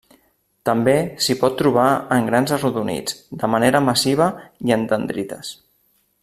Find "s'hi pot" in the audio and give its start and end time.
1.25-1.59